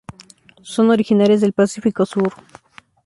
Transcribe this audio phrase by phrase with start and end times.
[0.63, 2.33] Son originarias del Pacífico Sur.